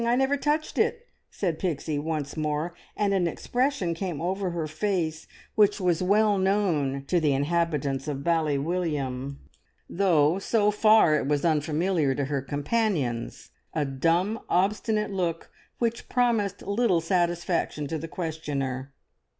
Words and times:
I 0.03 0.15
never 0.15 0.35
touched 0.35 0.79
it!" 0.79 1.07
said 1.29 1.59
Pixie 1.59 1.99
once 1.99 2.35
more, 2.35 2.73
and 2.97 3.13
an 3.13 3.27
expression 3.27 3.93
came 3.93 4.19
over 4.19 4.49
her 4.49 4.65
face 4.65 5.27
which 5.53 5.79
was 5.79 6.01
well 6.01 6.39
known 6.39 7.03
to 7.05 7.19
the 7.19 7.33
inhabitants 7.33 8.07
of 8.07 8.23
Bally 8.23 8.57
William, 8.57 9.37
though 9.87 10.39
so 10.39 10.71
far 10.71 11.17
it 11.17 11.27
was 11.27 11.45
unfamiliar 11.45 12.15
to 12.15 12.25
her 12.25 12.41
companions 12.41 13.51
a 13.75 13.85
dumb, 13.85 14.39
obstinate 14.49 15.11
look 15.11 15.51
which 15.77 16.09
promised 16.09 16.63
little 16.63 16.99
satisfaction 16.99 17.85
to 17.85 17.99
the 17.99 18.07
questioner. 18.07 18.95